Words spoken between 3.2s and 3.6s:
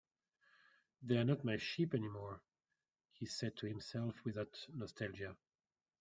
said